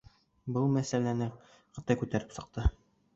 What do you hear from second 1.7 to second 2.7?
Ҡытай күтәреп сыҡты.